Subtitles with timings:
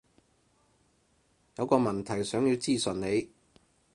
[1.57, 3.29] 有個問題想要諮詢你